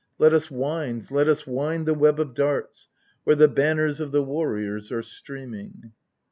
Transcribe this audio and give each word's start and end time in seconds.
Let 0.17 0.33
us 0.33 0.49
wind, 0.49 1.11
let 1.11 1.27
us 1.27 1.45
wind 1.45 1.85
the 1.85 1.93
web 1.93 2.19
of 2.19 2.33
darts 2.33 2.87
where 3.23 3.35
the 3.35 3.47
banners 3.47 3.99
of 3.99 4.11
the 4.11 4.23
warriors 4.23 4.91
are 4.91 5.03
streaming 5.03 5.91